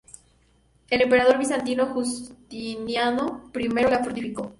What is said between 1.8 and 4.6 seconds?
Justiniano I la fortificó.